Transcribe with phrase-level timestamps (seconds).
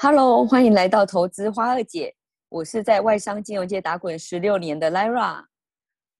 [0.00, 2.14] Hello，欢迎来到投资花二姐。
[2.48, 5.44] 我是在外商金融界打滚十六年的 Lyra。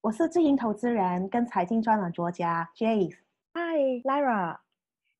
[0.02, 3.14] 我是自营投资人跟财经专栏作家 Jace。
[3.54, 4.58] Hi，Lyra。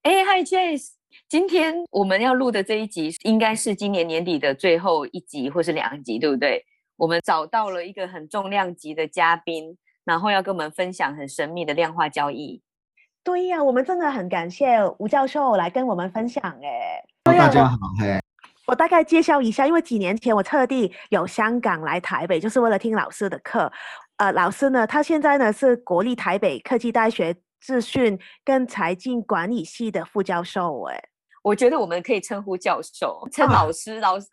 [0.03, 0.91] 哎，Hi Jace。
[1.29, 6.65] 今天我们要录的这一集应该是今年年底的最后一集或是两集，对不对？
[6.99, 12.61] 我们找到了一个很重量级的嘉宾，然后要跟我们分享很神秘的量化交易。
[13.23, 16.43] 对呀，我们真的很感谢吴教授来跟我们分享。
[16.61, 18.19] 哎，大家好，嘿。
[18.67, 23.73] 我大概介绍一下，因为几年前我特地有香港来台北，就是为了听老师的课。
[24.17, 30.83] 呃，老师呢，他现在呢是国立台北科技大学资讯跟财经管理系的副教授。
[30.91, 31.01] 哎，
[31.43, 34.27] 我觉得我们可以称呼教授，称老师，啊、老师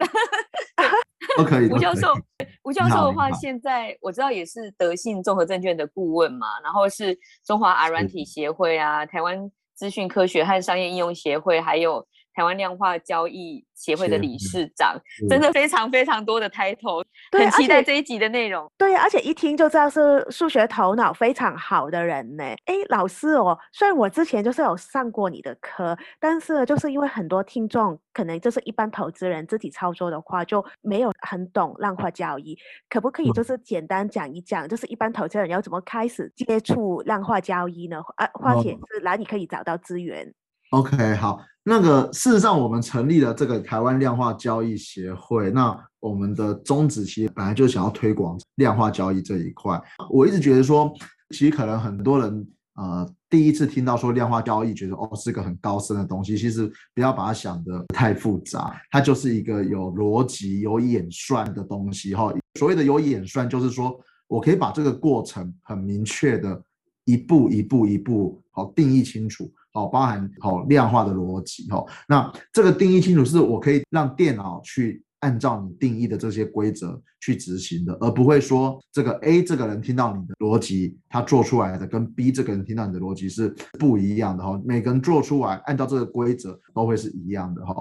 [1.38, 1.70] 都可以。
[1.72, 2.14] 吴教授，
[2.64, 12.06] 吴教授的话，现在我知道也是德信综合证券的顾问嘛，然后是中华 R 软体协会啊，台湾资讯科学和商业应用协会，还有。
[12.36, 14.96] 台湾量化交易协会的理事长，
[15.30, 18.70] 真的非常非常多的 title，很期待这一集的内容。
[18.78, 22.44] 对，而且一听就知道是数学头脑非常好的人呢。
[22.66, 32.58] 哎，老师哦，虽然我之前就是有上过你的课，但是就是因为很多听众可能就是一般投资人自己操作的话就没有很懂量化交易，
[32.90, 38.02] 可不可以就是简单讲一讲，就是一般投资人要怎么开始接触量化交易呢？
[38.18, 40.34] 啊，或者是哪里可以找到资源
[40.72, 45.50] ？OK，好，那个事实上，我们成立了这个台湾量化交易协会。
[45.50, 49.82] 那我们的宗旨其实本来就想要推广量化交易这一块。
[50.12, 50.94] 我一直觉得说，
[51.32, 56.38] 其实可能很多人呃第一次听到说量化交易，觉得哦是个很高深的东西。
[56.38, 62.32] 其实不要把它想得太复杂，它就是一个有逻辑、有演算的东西哈。
[62.60, 66.62] 所谓的有演算，就是说我可以把这个过程很明确的
[67.06, 69.52] 一步一步一步好定义清楚。
[69.76, 84.60] 哦，包含哦量化的逻辑哦，那这个定义清楚，是我可以让电脑去按照你定义的这些规则去执行的，而不会说这个 A 这个人听到你的逻辑，他做出来的跟 B 这个人听到你的逻辑是不一样的哈。
[84.66, 87.76] 每个人做出来按照这个规则都会是一样的哈。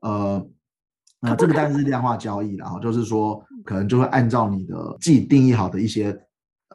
[0.00, 0.48] 呃，
[1.20, 6.18] 那这个当然是量化交易了哈，就是说可能就会按照你的自己定义好的一些。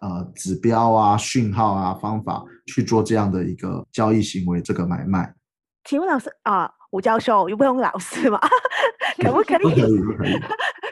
[0.01, 5.33] 呃，指标啊、讯号啊、方法去做这样的一个交易行为，这个买卖。
[5.85, 8.39] 请问老师啊，吴教授有不用老师吗？
[9.23, 9.73] 可不可以？
[9.73, 10.39] 可以，可以。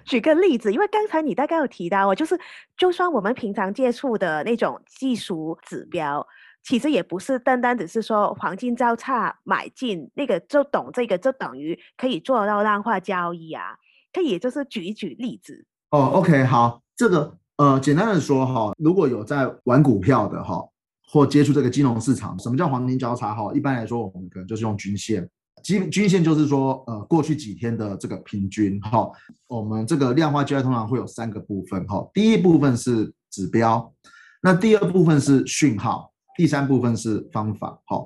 [0.06, 2.40] 举个例子，因为刚才你大概有提到，就是
[2.78, 6.26] 就算我们平常接触的那种技术指标，
[6.64, 13.76] 其实也不是单单只是说黄金交叉买进那个就懂这个，就等于可以做到量化交易啊。
[14.14, 15.66] 可以，就是举一举例子。
[15.90, 17.38] 哦，OK，好，这个。
[17.58, 20.60] 呃，简单的说哈，如果有在玩股票的哈，
[21.08, 23.54] 或接触这个金融市场，什么叫黄金交叉哈？
[23.54, 25.30] 一般来说，我们可能就是用均线，
[25.64, 29.08] 均均线就是说，呃，过去几天的这个平均哈。
[29.48, 33.94] 我们这个量化交易通常会有三个部分哈，第一部分是指标，
[34.42, 38.04] 那第二部分是讯号，第三部分是方法哈。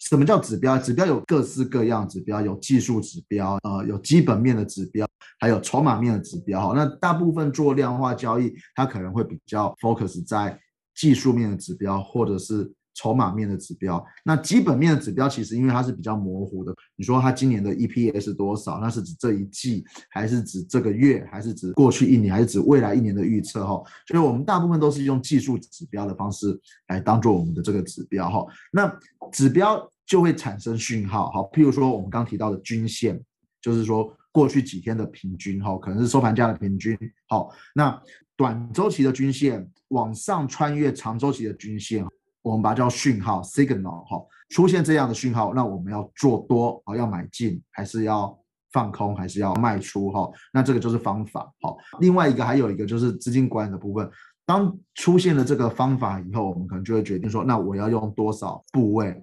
[0.00, 0.76] 什么叫指标？
[0.76, 5.06] 指标有各式各样指标，有技术指标，呃，有基本面的指标，
[5.38, 6.74] 还有筹码面的指标。
[6.74, 10.58] 那大部分做量化交易，它可能会比较 focus 在
[10.94, 12.72] 技术面的指标，或者是。
[12.94, 16.74] 筹码面的指标，那基本面的指标其实因为它是比较模糊的。
[16.96, 18.80] 你说它今年的 EPS 是多少？
[18.80, 23.64] 那是指这一季，还是指这个月，还是指过去一年，还是指未来一年的预测？
[23.64, 28.28] 哈，所以我们大部分都是用技术指标的方式来当做我们的这个指标。
[28.28, 28.92] 哈，那
[29.30, 31.30] 指标就会产生讯号。
[31.30, 33.22] 好，譬如说我们刚提到的均线，
[33.62, 36.96] 就是说过去几天的平均，哈，可能是收盘价的平均。
[37.28, 38.00] 好，那
[38.36, 42.06] 短周期的均线往上穿越长周期的均线。
[42.40, 48.38] 我们把它叫讯号 signal 哈，出现这样的讯号，那我们要做多啊，要买进还是要
[48.72, 50.30] 放空，还是要卖出哈？
[50.52, 51.76] 那这个就是方法好。
[51.98, 54.08] 另外一个还有一个就是资金管理的部分，
[54.46, 59.20] 当出现了这个方法以后，我们可能就会决定说，那我要用多少部位，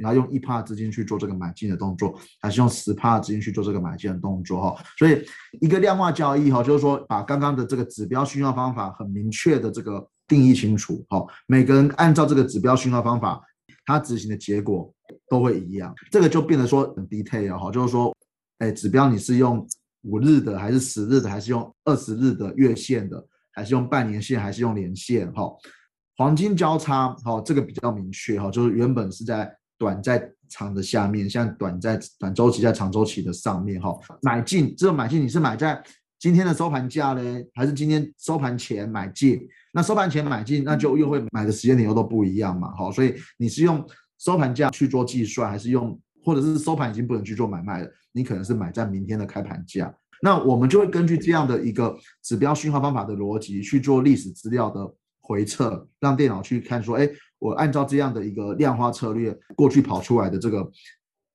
[0.00, 4.84] 然后用一趴资金去做这个买进的动作，还是用十趴资金去做这个买进的动作哈？
[4.98, 5.24] 所以
[5.60, 10.08] 一个量化交易哈，就是说把刚刚的这个指标讯号方法很明确的这个。
[10.26, 13.38] 定义清楚，好，每个人按照这个指标讯号方法，
[13.84, 14.90] 他执行的结果
[15.28, 15.94] 都会一样。
[16.10, 18.16] 这个就变得说很 detail 哈，就是说，
[18.56, 19.68] 哎，指标你是用
[20.00, 23.22] 五日的，还是十日的，还是用二十日的月线的，
[23.52, 25.30] 还是用半年线，还是用年线？
[25.34, 25.52] 哈，
[26.16, 29.54] 黄金交叉，哈，这个比较明确哈，就是原本是在
[29.84, 33.94] 短在长的下面，像短在短周期在长周期的上面哈。
[34.22, 35.82] 买进，这个买进你是买在。
[36.18, 37.22] 今天的收盘价呢，
[37.52, 39.46] 还是今天收盘前买进？
[39.74, 42.74] 那收盘前买进，那就又会买的时间点又都不一样嘛。
[42.74, 43.86] 好，所以你是用
[44.18, 47.90] 收盘价去做计算，还是用，或者是收盘已经不能去做买卖了？
[48.12, 49.94] 你可能是买在明天的开盘价。
[50.22, 54.90] 那我们就会根据这样的一个指标讯号方法的逻辑去做历史资料的
[55.20, 57.06] 回测，让电脑去看说，哎，
[57.44, 60.68] 我按照这样的一个量化策略过去跑出来的这个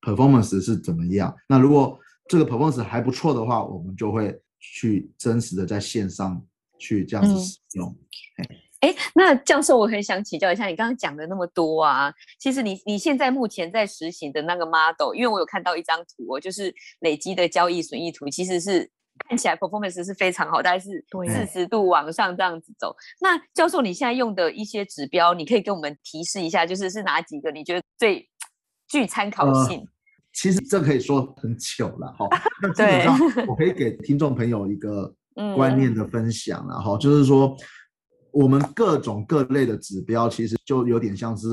[0.02, 1.34] performance 是怎么样？
[1.48, 1.98] 那如果
[2.28, 4.38] 这个 performance 还不错的话，我们就会。
[4.62, 6.46] 去真实的在线上
[6.78, 7.98] 去这样子使用。
[8.82, 18.92] 哎、嗯，那教授，我很想请教一下，你刚刚讲的那么多啊，其实你你现在目前在实行的那个 model，因为我有看到一张图哦，就是累积的交易损益图，其实是
[19.28, 22.96] 看起来 performance 是非常好，大概是四十度往上这样子走。
[23.20, 28.30] 那教授，你现在用的一些指标，你可以给我们提示一下，就是是哪几个你觉得最
[28.88, 29.80] 具参考性？
[29.80, 29.86] 呃
[30.32, 32.28] 其实这可以说很久了哈，
[32.62, 33.20] 那基本上
[33.50, 35.12] 我可以给听众朋友一个
[35.56, 37.58] 观念的分享了哈，就是说
[38.32, 41.48] 我们各种各类的指标，其实就有点像是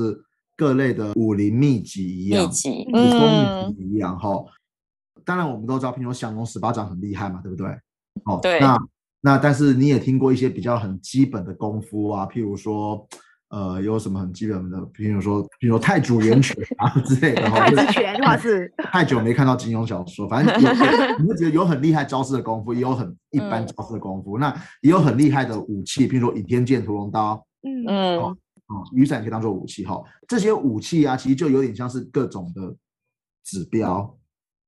[0.55, 2.47] 各类的武林秘籍一样，武
[2.93, 4.29] 功秘籍一样哈。
[5.27, 7.67] 当然我们都知道，譬如说降龙十八掌很厉害嘛，对不对？
[8.25, 8.59] 哦，对。
[8.59, 8.79] 那
[9.21, 13.05] 那但是你也听过一些比较很基本的功夫啊，譬如说。
[13.49, 17.49] 呃，有什么很基本的，譬如说，譬如说太祖元拳啊 之类的。
[17.49, 20.69] 太极拳，或 是太久没看到金庸小说，反正有
[21.17, 24.37] 你会觉得有很厉害招式的功夫，也有很一般招式的功夫。
[24.37, 28.35] 嗯、那也有很厉害的武器，譬如说倚天剑、屠龙刀，嗯嗯，哦，
[28.91, 30.03] 雨伞可以当做武器哈。
[30.27, 32.75] 这些武器啊，其实就有点像是各种的
[33.45, 34.13] 指标。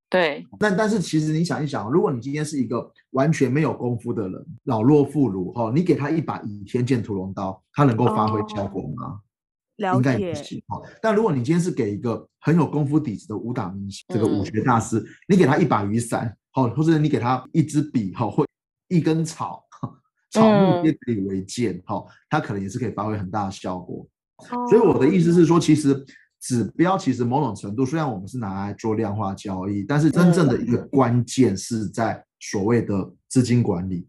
[0.09, 9.19] 对，但但是其实你想一想，如果你今天是一个完全没有功夫的人，老弱妇孺哦，你给他一把倚天剑、屠龙刀，他能够发挥效果吗？
[9.77, 10.59] 应该也不行。
[10.99, 18.43] 但如果你今天是给一个很有功夫底子的武打明星，这个武学大师，嗯、你给他一把雨伞，好，或者你给他一支笔，好，或
[18.87, 19.63] 一根草，
[20.31, 24.07] 草木皆可以为剑，好、嗯，他可能也是可以发挥很大的效果。
[24.37, 26.03] 哦、所以我的意思是说，其实。
[26.41, 34.07] 指标其实某种程度，虽然我们是拿来做量化交易，但是真正的一个关键是在所谓的资金管理。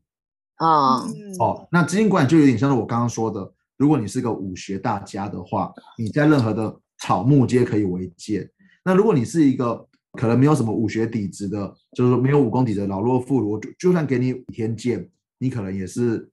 [0.57, 1.01] 啊，
[1.41, 8.49] 哦，那资金管理就有点像是我刚刚说的，如果你是个武学大家的话，你在任何的草木皆可以为剑。
[8.85, 16.31] 那如果你是一个可能没有什么武学底子的，就是说没有武功底子的老弱妇孺，就就算给你五天剑，你可能也是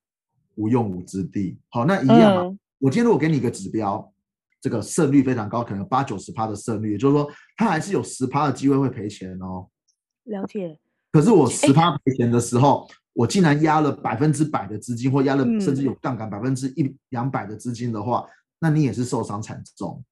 [0.56, 1.58] 无用武之地。
[1.70, 4.14] 好，那一样嘛，嗯、我今天如果给你一个指标。
[4.60, 9.68] 这个胜率非常高，可能八九十趴的胜率，也就是说，他还是有十趴的机会会赔钱哦。
[10.24, 10.80] 了解。
[11.12, 18.26] 可是我十趴赔钱的时候，我竟然压了百分之百的资金，或压了甚至有杠杆百分之一两百的资金的话，
[18.60, 20.04] 那你也是受伤惨重。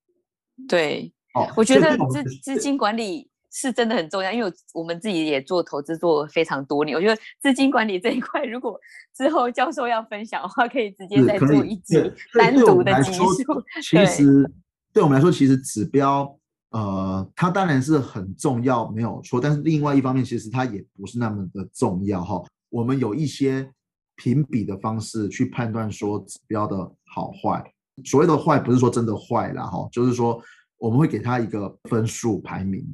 [0.68, 3.30] 对，哦，我觉得资资金管理。
[3.58, 6.94] 是真的很重要，因为我们自己也做投资做非常多年。
[6.94, 8.78] 我觉得资金管理这一块，如果
[9.16, 11.96] 之后教授要分享的话，可以直接再做一集
[12.38, 13.64] 单独的集数。
[13.82, 14.52] 其实
[14.92, 16.38] 对我们来说，其实指标
[16.72, 19.40] 呃，它当然是很重要，没有错。
[19.40, 22.44] 但是另外一方面，其实它也不是那么的重要哈。
[22.70, 23.72] 我们有一些
[24.18, 26.76] 评比的方式去判断说指标的
[27.06, 27.64] 好坏。
[28.04, 30.42] 所谓的坏，不是说真的坏啦哈，就是说
[30.78, 32.86] 我们会给它一个分数排名。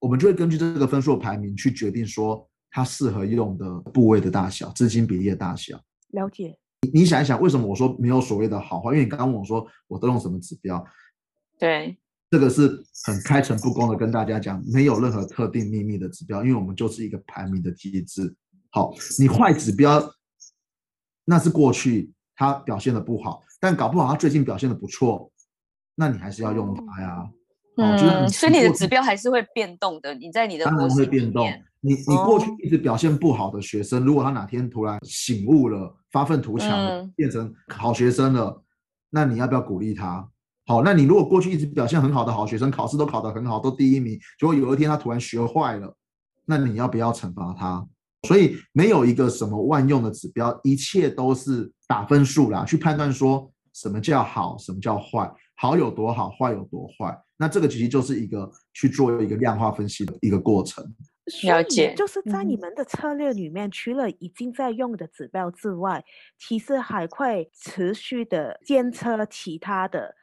[0.00, 5.80] 我们就会根据这个分数排名去决定说它适合用的部位的大小、资金比例的大小。
[6.08, 6.58] 了解。
[6.82, 8.92] 你你想一想，为什么我说没有所谓的好坏？
[8.92, 10.82] 因为你刚刚问我说我都用什么指标？
[11.58, 11.98] 对，
[12.30, 18.34] 这个是很开诚布公的跟大家讲，没有任何特定秘密的指标，因为我们就是一个排名的机制。
[18.70, 20.02] 好，你坏指标，
[21.26, 25.30] 那是过去它表现的不好，但搞不好它最近表现的不错，
[25.94, 27.22] 那你还是要用它呀。
[27.22, 27.34] 嗯
[27.76, 30.14] 嗯，所以你的指标还是会变动的。
[30.14, 31.46] 你在你的当然会变动。
[31.82, 38.62] 你你过去一直表现不好的学生，哦、如果他哪天突然醒悟了，发愤图强，嗯、变成好学生了，
[39.08, 40.28] 那你要不要鼓励他？
[40.66, 45.96] 好，那你如果过去一直表现很好的好学生，考试都考得很好，都第一名，结果有一天他突然学坏了，
[46.44, 47.82] 那你要不要惩罚他？
[48.28, 57.14] 所以没有一个什么万用的指标，一切都是打分数啦，去判断说什么叫好，什么叫坏，好有多好，坏有多坏。
[57.36, 60.82] 那这个其实就是一个去做一个量化分析的一个过程。
[61.44, 66.02] 了解，就是在你们的策略里面，嗯、除了已经在用的指标之外，
[66.38, 70.14] 其实还会持续的监测其他的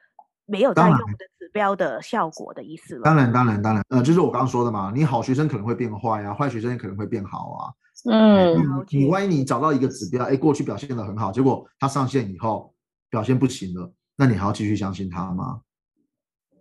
[0.47, 3.03] 没有在用的指标的效果的意思了。
[3.03, 7.71] 当然，当然，当然，呃，就是我刚刚说的嘛，你好学生可能会变坏啊，坏学生也可能会变好啊。
[8.09, 12.73] 嗯，你万一你找到一个指标，哎，过去表现的很好，结果它上线以后
[13.09, 15.61] 表现不行了，那你还要继续相信他吗？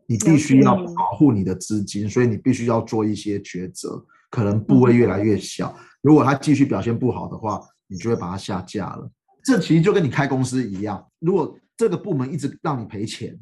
[0.07, 5.77] 你必须要保护你的资金，所以你必须要做一些抉择，可能部位越来越小。
[6.01, 9.11] 如果他继续表现不好的话，你就会把它下架了。
[9.43, 13.37] 这其实就跟你开公司一样，如果这个部门一直让你赔钱，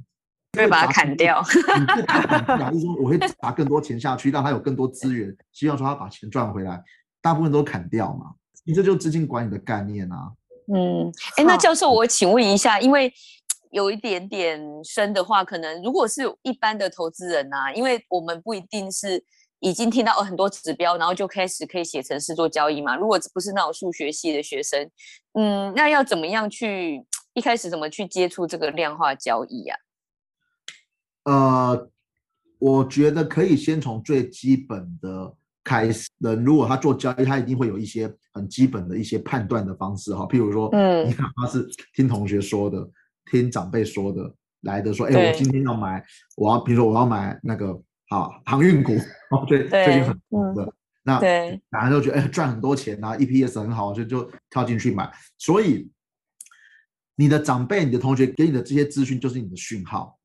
[0.56, 1.42] 会把它砍掉。
[1.78, 6.82] 你不砍掉，就是说我会砸更多钱下去，让他有更多资源，希望说他把钱赚回来。
[7.20, 8.32] 大部分都砍掉嘛，
[8.64, 10.32] 你这就是资金管理的概念啊。
[10.72, 13.12] 嗯，哎，那教授，我请问一下，因为
[13.74, 19.22] 有一点点深的话，可能如果是一般的投资人啊，因为我们不一定是。
[19.60, 22.94] 已经听到很多指标，然后就开始可以写程式做交易嘛？
[22.96, 24.90] 如果不是那种数学系的学生，
[25.32, 27.02] 嗯，那要怎么样去
[27.32, 29.74] 一开始怎么去接触这个量化交易呀？
[31.24, 31.88] 呃，
[32.58, 36.10] 我觉得可以先从最基本的开始。
[36.18, 40.26] 人如果他做交易，他一定会有一些很基本的一些判断的方式哈。
[40.26, 42.86] 譬如说，嗯，你哪怕是听同学说的，
[43.30, 46.04] 听长辈说的来的，说，哎，我今天要买，
[46.36, 47.80] 我要，比如说我要买那个。
[48.10, 48.92] 啊，航运股
[49.30, 50.72] 哦，对，最近很红的，嗯、
[51.04, 55.10] 那对，大家都觉得哎赚很多钱啊，EPS 很好，就就跳进去买。
[55.38, 55.90] 所以
[57.16, 60.16] 你的长辈、你的同学给你的这些资讯就是你的讯号。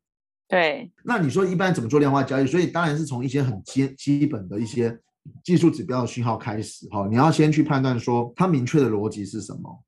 [0.50, 2.46] 对，那你说一般怎么做量化交易？
[2.46, 4.96] 所以当然是从一些很基基本的一些
[5.44, 7.08] 技术指标的讯号开始哈。
[7.10, 9.84] 你要先去判断说它明确的逻辑是什么。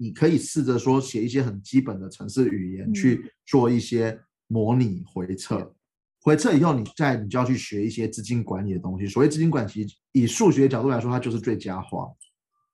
[0.00, 5.58] 你可以试着说写一些很基本的程式语言去做一些模拟回测。
[5.58, 5.74] 嗯
[6.22, 9.06] 回测以后，你再你就要去学一些资金管理的东西。
[9.06, 12.06] 所谓资金管理，以数学角度来说，它就是最佳化。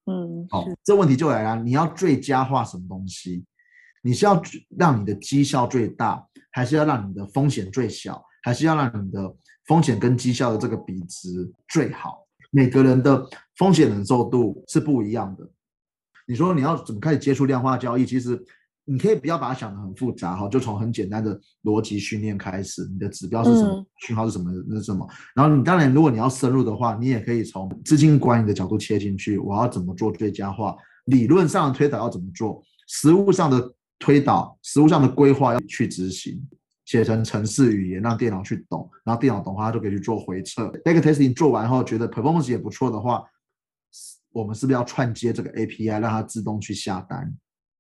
[0.06, 3.44] 嗯，好，这问题就来了，你要最佳化什么东西？
[4.02, 4.42] 你是要
[4.76, 9.32] 让你的绩效最大，还是要让你的风险最小，还是要让你的
[9.68, 12.26] 风险跟绩效的这个比值最好？
[12.50, 13.24] 每个人的
[13.58, 15.48] 风险忍受度是不一样的。
[16.26, 18.04] 你说你要怎么开始接触量化交易？
[18.04, 18.42] 其实。
[18.88, 22.88] 你可以不要把它想得很复杂哈，就从很简单的逻辑训练开始。
[22.92, 23.70] 你的指标是什么？
[23.80, 24.48] 嗯、讯号是什么？
[24.68, 25.04] 那是什么？
[25.34, 29.38] 然后你当然，如果你要深入的话，你也可以从资金管理的角度切进去。
[29.38, 30.72] 我要怎么做最佳化？
[31.06, 32.62] 理论上的推导要怎么做？
[32.86, 36.40] 实物上的推导、实物上的规划要去执行，
[36.84, 38.88] 写成程式语言，让电脑去懂。
[39.02, 40.68] 然后电脑懂的话，就可以去做回测。
[40.84, 43.24] Backtesting 做完后，觉得 performance 也不错的话，
[44.36, 47.34] 我们是不是要串接这个 API，让它自动去下单？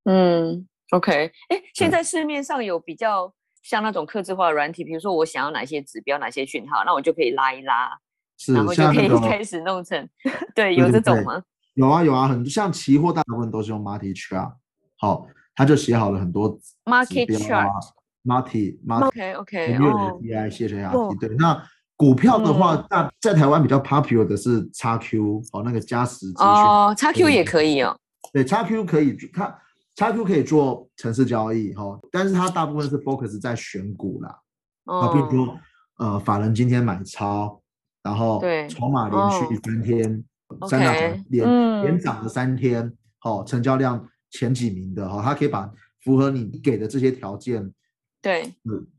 [0.04, 0.66] 嗯。
[0.90, 7.90] OK，哎，现在市面上有比较像那种客制化的软体，比如说我想要哪些指标、哪些讯号，那我就可以拉一拉，
[8.38, 10.08] 是然后就可以开始弄成，
[10.54, 11.42] 对，有这种吗？
[11.74, 14.54] 有啊有啊，很多像期货大部分都是用 Market Chart，
[14.96, 21.60] 好，他就写好了很多 Market Chart，Market Market OK OK，哦，API 谢谢啊，对，那
[21.96, 26.46] 股票的话，在在台湾比较 popular 的是 XQ，哦，那个嘉实资讯。
[26.46, 27.98] 哦，XQ 也可以哦，
[28.32, 29.58] 对，XQ 可以它。
[29.96, 34.38] XQ 可以做城市交易哈，但是它大部分是 focus 在选股啦，
[34.84, 35.58] 啊，比如说
[35.96, 37.58] 呃，法人今天买超，
[38.02, 40.24] 然后筹码连续三天，
[40.68, 40.92] 三大
[41.30, 45.72] 连连涨了三天，好，成交量前几名的哈，它可以把
[46.04, 47.72] 符合你给的这些条件，
[48.20, 48.52] 对，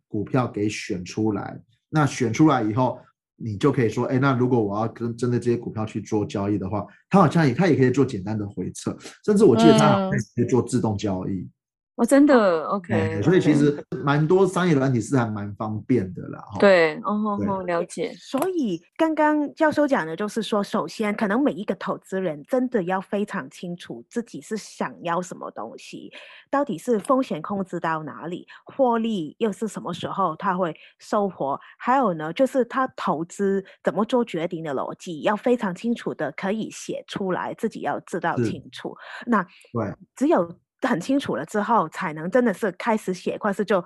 [0.07, 2.99] 股票给选出来，那选出来以后。
[3.39, 11.33] 你就可以说，哎，那如果我要跟针对这些股票去做交易的话，它好像也它也可以做简单的回测，甚至我记得它好像可以做自动交易。
[11.33, 11.49] 嗯
[11.97, 13.19] 哦，真的，OK。
[13.23, 16.43] 所以其实蛮多商业软体是还蛮方便的啦。
[16.59, 18.13] 对，哦，哦，了解。
[18.19, 26.13] 所以刚刚教授讲的就是说，首先可能每一个投资人真的要非常清楚自己是想要什么东西，
[26.51, 38.95] 到底是风险控制到哪里，获利又是什么时候他会收获，还有呢，就是他投资怎么做决定的逻辑要非常清楚的可以写出来，自己要知道清楚。
[39.25, 39.41] 那
[39.73, 40.47] 对，只有。
[40.81, 43.83] 很清楚了之后，才能真的是开始写，或是就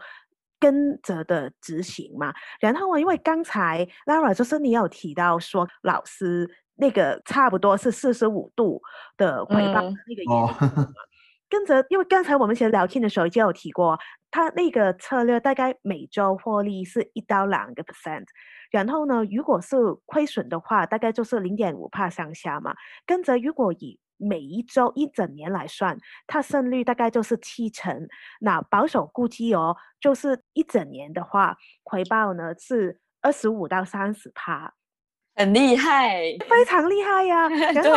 [0.59, 2.33] 跟着的执行嘛。
[2.59, 8.81] 然后因为刚才 Lara 就是你有提到说，老师那个差不多是四十五度
[9.17, 10.93] 的回报的那个原则，
[11.49, 18.25] 跟着，因为刚才我们其实聊天的时候就有提过，他那个策略大概每周获利是一到两个 percent，
[18.71, 22.73] 然后呢，如果是亏损的话，大概就是零点五帕上下嘛。
[23.05, 25.97] 跟着如果以每一周一整年来算，
[26.27, 28.07] 它胜率大概就是七成。
[28.39, 34.73] 那保守估计哦，就是一整年的话，回报呢是二十五到三十趴，
[35.35, 37.49] 很厉害，非常厉害呀、 啊。
[37.49, 37.91] 然后，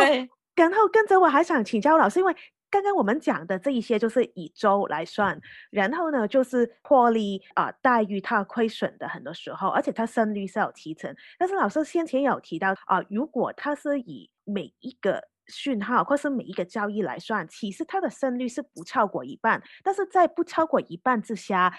[0.55, 2.35] 然后跟着我还想请教老师，因为
[2.69, 5.39] 刚刚我们讲的这一些就是以周来算，
[5.69, 11.15] 然后呢就是获利啊、呃、大于它亏损的很多时候，而且它胜率是有七成。
[11.37, 21.73] 但是老师先前有提到啊、呃，如果它是以每一个讯号或是每一个交易来算，其实它的胜率是不超过一半，但是在不超过一半之下，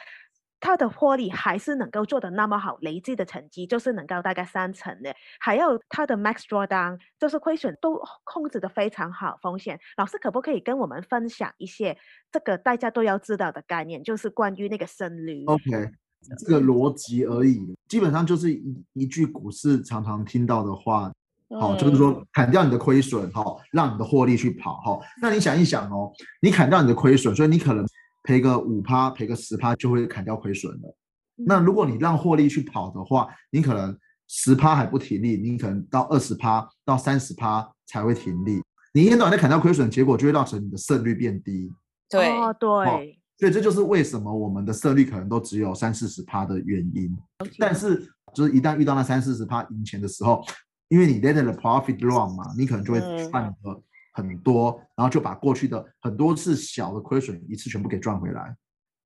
[0.58, 9.78] 它的获利还是能够做得那么好，累计的成绩就是能够大概三成的，还有它的 max drawdown 就是亏损都控制的非常好，风险。
[9.96, 11.96] 老师可不可以跟我们分享一些
[12.32, 15.90] 这个大家都要知道的概念，就是关于那个胜率？OK，
[16.38, 21.12] 这个逻辑而已，基本上就是一一句股市常常听到的话，
[21.60, 25.00] 好、嗯，就是说砍掉你的亏损，好，让你的获利去跑，好。
[25.20, 27.86] 那你想一想哦，你砍掉你的亏损，所以你可能。
[28.28, 30.96] 赔个五趴，赔个十趴就会砍掉亏损了。
[31.36, 38.60] 那如果你让获利去跑的话，你可能十趴还不停利，你可能到二十趴到三十趴才会停利。
[38.92, 41.72] 你一天到晚在砍掉亏损，结果就会造成你的胜率变低。
[42.10, 43.16] 对，哦，对。
[43.38, 47.16] 所以这就是为什么我们的胜率可能都只有三四十趴的原因。
[47.58, 50.44] 但是就是一旦遇到那三四十趴赢钱的时候，
[50.88, 53.82] 因为你 let the profit run 嘛，你可能就会犯个。
[54.18, 58.56] 很多，然后就把过去的很多次小的亏损一次全部给赚回来。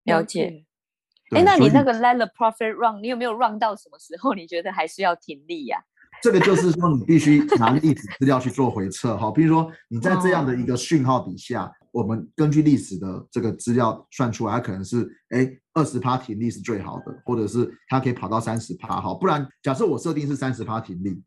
[0.05, 0.65] 了解。
[1.31, 4.35] 哎，那你那个 let the profit run，你有没有 run 到什么时候？
[4.39, 5.83] 你觉得还是要停利呀、啊？
[6.23, 9.17] 这个就是说，你必须拿历史资料去做回测。
[9.17, 19.01] 哈，比如说你在这样的一个讯号底下，哦、我们根据历史的这个资料算出来，它可能是哎二十趴停利是最好的，或者是它可以跑到三十趴。
[19.01, 21.21] 哈，不然假设我设定是三十趴停利。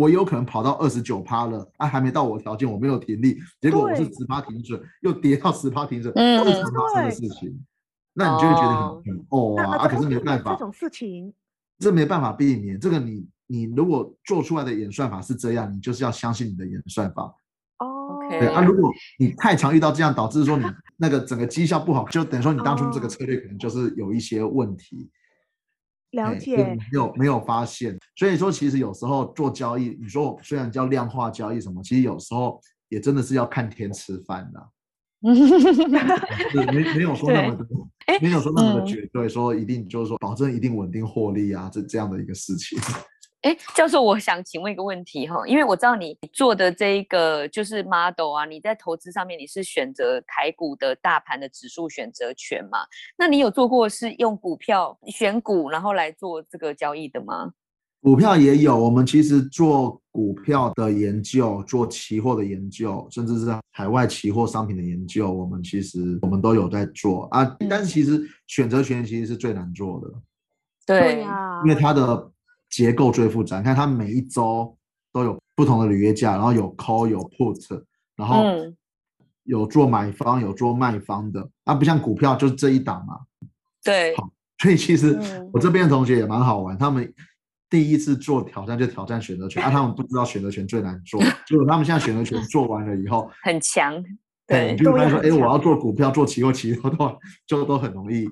[0.00, 7.62] 我有可能跑到二十九趴了，啊，还没到我条件，我没有停力，结果我是十趴停损，又跌到十趴停损，都是常发生的事情。
[8.14, 11.32] 那你就会觉得很很哦啊，啊，可是没办法，这种事情，
[11.78, 12.80] 这没办法避免。
[12.80, 17.24] 这个你你如果做出来的演算法是这样，你就是要相信你的演算法。
[17.78, 20.64] 哦，对啊，如果你太常遇到这样，导致说你
[20.96, 25.10] 那个整个绩效不好，就等于说你当初这个策略可能就是有一些问题。
[26.12, 34.68] 了解，没有没有发现，所以说其实有时候做交易，你说虽然叫量化交易什么，其实有时候也真的是要看天吃饭的，
[36.72, 37.88] 没没有说那么多，
[38.20, 42.78] 没有说那么的绝对，说一定就是说保证一定稳定获利啊，这这样的一个事情。
[43.42, 52.80] 哎，教授，我想请问一个问题哈，因为我知道你做的这一个就是 model 啊，你在投资上面你是选择台股的大盘的指数选择权嘛？
[53.16, 57.50] 那你有做过是用股票选股然后来做这个交易的吗？
[58.02, 67.56] 股票也有，我们其实做股票的研究，做期货的研究，甚至是海外期货商品的研究，我们其实我们都有在做啊。
[67.70, 70.12] 但是其实选择权其实是最难做的，
[70.86, 72.30] 对啊，因为它的。
[72.70, 74.76] 结构最复杂，你看它每一周
[75.12, 77.82] 都有不同的履约价，然后有 call 有 put，
[78.16, 78.44] 然后
[79.42, 83.18] 有做买方有做卖方的，啊，不像股票就是这一档嘛。
[83.82, 85.18] 对，好，所以其实
[85.52, 87.12] 我这边的同学也蛮好玩，他们
[87.68, 94.00] 第一次做挑战就挑战选择权，啊，他们不知道选择权最难做， 结果他们现在选择权做完了以后很强，
[94.46, 98.28] 对，就比如说，哎，我要做股票做期货期货都就都很容易，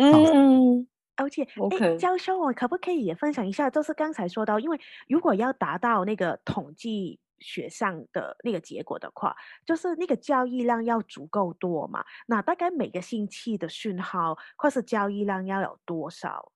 [0.00, 0.86] 嗯。
[1.16, 1.42] 而且，
[1.80, 3.70] 哎，教授，我可不可以也分享一下？
[3.70, 12.04] 就是刚才说到，因为如果要达到那个统计学上的那个结果的话，就是那个交易量要足够多嘛。
[12.26, 16.52] 那大概每个星期的讯号或是交易量要有多少？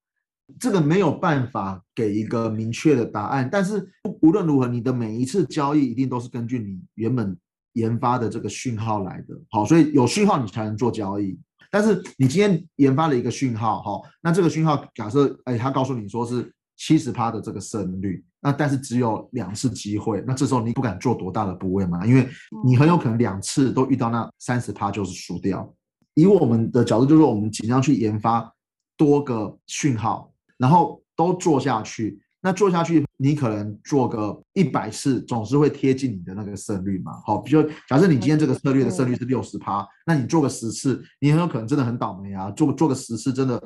[0.59, 3.49] 这个没有办法给一个明确的答案。
[3.51, 3.89] 但是
[4.21, 7.39] 无论如何，你的每一次交易一定都是根据你原本
[7.75, 9.41] 研发的这个讯号来的。
[9.49, 11.39] 好，所以有讯号你才能做交易。
[11.71, 22.29] 但是你今天研发了一个讯号，哈，那这个讯号假设，哎，他告诉你说是七十趴的这个胜率，那但是只有两次机会，那这时候你不敢做多大的部位嘛，因为
[22.65, 25.73] 你很有可能两次都遇到那三十趴就是输掉。
[26.15, 28.53] 以我们的角度，就是我们尽量去研发
[28.97, 32.21] 多个讯号，然后都做下去。
[32.43, 37.13] 那做下去，你可能做个一百次，总是会贴近你的那个胜率嘛。
[37.27, 42.51] 好，比如假设你今天这个策略的胜率是六十趴，那你做个十次，你很有可能真的很倒霉啊。
[42.53, 43.63] 做做个十次，真的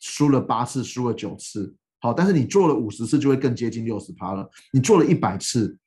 [0.00, 1.72] 输了八次，输了九次。
[2.00, 4.48] 好，但是你做了五十次，就会更接近六十趴了。
[4.72, 5.78] 你做了一百次，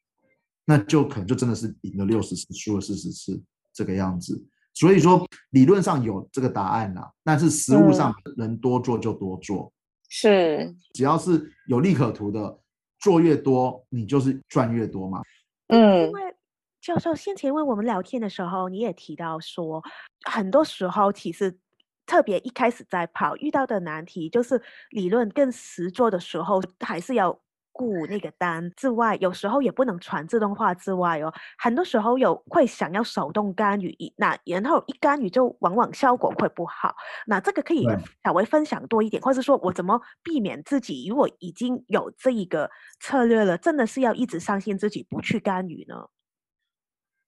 [0.64, 3.42] 那就可能就真的是赢了六十次，输了四十次
[3.74, 4.42] 这个样子。
[4.74, 9.74] 所以说，理论上有这个答案啦，但是实物上能多做就多做。
[10.10, 12.60] 是，只要是有利可图的，
[13.00, 15.22] 做越多，你就是赚越多嘛。
[15.68, 16.36] 嗯，因为
[16.82, 19.82] 教授先前为我们聊天的时候，你也提到说，
[20.26, 21.58] 很多时候其实
[22.06, 27.40] 特别一开始在跑遇到的难题，就是理论跟实做的时候还是要。
[27.80, 36.94] 顾那个单之外，有时候也不能全自动化之外哦，很多时候有会想要手动干预那，然后一干预就往往效果会不好。
[37.26, 37.88] 那这个可以
[38.26, 45.96] 稍微分享多一点，或者说我怎么避免自己如果已经有这一个策略了，真的是要一直相信自己不去干预呢？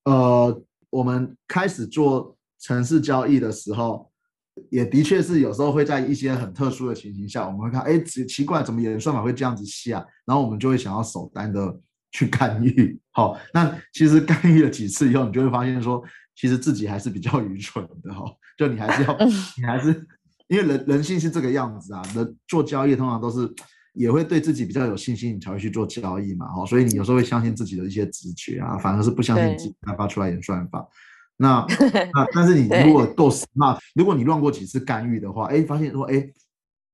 [0.03, 4.10] 呃，我们开始做城市交易的时候，
[4.69, 10.05] 也的确是有时候会在一些很特殊的情形下，我们会看，哎，奇奇怪，怎么演算法会这样子下？
[10.25, 11.79] 然后我们就会想要首单的
[12.11, 12.99] 去干预。
[13.11, 16.03] 好，那其实干预了几次以后，你就会发现说，
[16.35, 18.25] 其实自己还是比较愚蠢的哈。
[18.57, 19.17] 就你还是要，
[19.57, 20.05] 你还是
[20.47, 22.01] 因为人人性是这个样子啊。
[22.13, 23.49] 人做交易通常都是
[23.93, 26.45] 也会对自己比较有信心，你才会去做交易嘛。
[26.47, 30.85] 哈，所以你有时候会相信自己的一些直觉啊，反而是不相信自己开发出来演算法。
[31.41, 31.65] 那
[32.13, 36.23] 那但是你如果够 smart，如果你乱过几次干预的话，哎，发现说哎，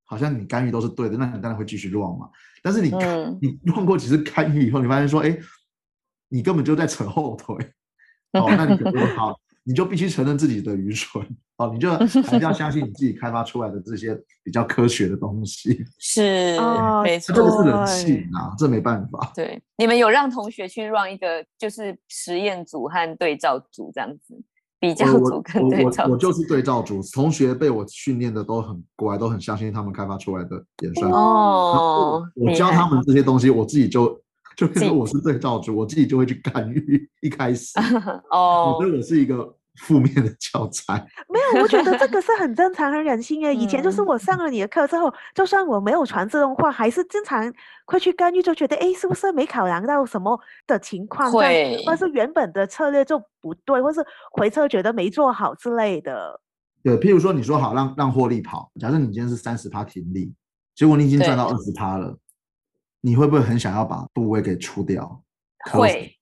[0.06, 2.30] 好像你干预都是对的，那你当然会继续乱嘛。
[2.64, 5.38] 但是你、嗯、你乱过几次干预以后，你发现说哎，
[6.30, 7.56] 你根本就在扯后腿，
[8.32, 9.38] 哦，那你就好。
[9.68, 11.22] 你就必须承认自己的愚蠢
[11.58, 15.84] 哦，你就还是要相信你自己开发出来的这些比较科学的东西。
[16.00, 16.58] 是，
[17.04, 19.30] 没错，这个是人性啊，这没办法。
[19.36, 24.42] 对，你们有让同学去 run 一个就是实验组和对照组这样子，
[24.80, 26.02] 比较组跟对照组。
[26.04, 31.18] 我我，我就是对照组，同学被我训练的都很乖，都很相信他们开发出来的演算法。
[31.18, 34.18] 哦，我教他们这些东西，我自己就
[34.56, 37.10] 就变成我是对照组，我自己就会去干预。
[37.20, 37.78] 一开始
[38.32, 39.57] 哦，所以我是一个。
[39.78, 40.94] 负面的教材
[41.30, 43.56] 没有，我觉得这个是很正常、很人性诶。
[43.56, 47.54] 以前就是我上了你的课之后，就算我没有传自动化，还是经常
[47.86, 51.32] 会去干预，就觉得哎，是不是没考量到什么的情况？
[51.32, 56.42] 会，或是原本的策略就不对，或是回撤觉得没做好之类的。
[56.84, 60.34] 对，譬如说你说好让让获利跑，假设你今天是三十趴停利，
[60.74, 62.18] 结果你已经赚到二十趴了，
[63.02, 65.22] 你会不会很想要把部位给出掉？
[65.72, 66.17] 会。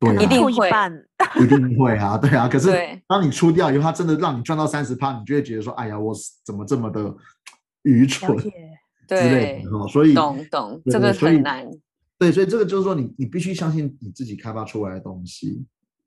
[0.00, 0.70] 对啊，一定会，
[1.42, 2.48] 一定会啊，对啊。
[2.48, 2.70] 可是
[3.08, 7.14] 当你出掉以后，他真的让你赚到三十趴，你就会觉得说：“哎呀，我怎么这么的
[7.82, 11.68] 愚蠢之类的。”所以懂懂，这个很难。
[12.18, 15.64] 对，所以这个就是说你，你你必须相信你自己开发出来的东西。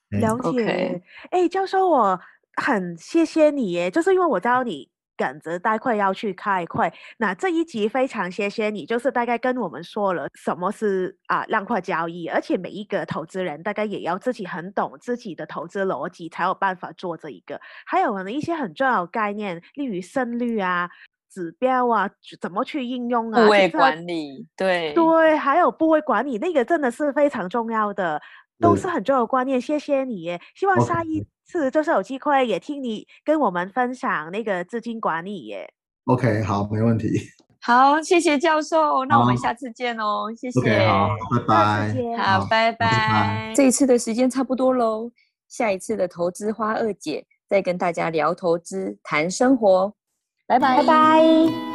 [0.10, 1.02] 了解。
[1.30, 2.20] 哎，教授，我
[2.62, 4.91] 很谢谢你耶，就是因为我知道你。
[5.22, 17.62] 赶着待会要去开会，那这一集非常谢谢你，就是大概跟我们说了什么是啊量化交易，而且每一个投资人大概也要自己很懂自己的投资逻辑，才有办法做这一个。
[17.86, 20.90] 还有呢一些很重要的概念，例如胜率啊、
[21.30, 22.10] 指标啊，
[22.42, 23.44] 怎么去应用啊？
[23.44, 28.20] 部位管理，对对，还有部位管理，那个真的是非常重要的，
[28.62, 29.60] 都是很重要的观念。
[29.60, 31.26] 谢谢你耶，希望下一。
[31.44, 35.70] 次，就是有机会也听你跟我们分享那个资金管理耶。
[36.06, 37.10] OK，好，没问题。
[37.60, 40.34] 好，谢谢教授，那我们下次见哦。
[40.34, 41.96] 谢谢，OK，好，拜拜。
[42.18, 43.54] 好，拜拜。
[43.54, 45.12] 这一次的时间差不多喽，
[45.50, 49.94] 下一次的投资花二姐再跟大家聊投资谈生活，
[50.48, 51.71] 拜拜，拜拜。